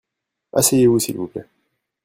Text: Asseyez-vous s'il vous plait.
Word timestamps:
Asseyez-vous 0.53 0.97
s'il 0.97 1.17
vous 1.17 1.27
plait. 1.27 1.45